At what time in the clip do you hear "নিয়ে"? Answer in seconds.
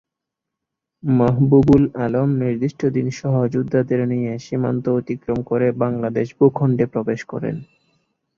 4.07-4.31